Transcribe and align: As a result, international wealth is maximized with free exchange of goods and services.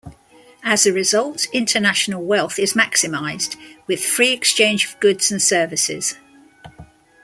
As 0.63 0.87
a 0.87 0.91
result, 0.93 1.45
international 1.53 2.23
wealth 2.25 2.57
is 2.57 2.73
maximized 2.73 3.55
with 3.85 4.03
free 4.03 4.31
exchange 4.31 4.87
of 4.87 4.99
goods 4.99 5.29
and 5.31 5.39
services. 5.39 6.15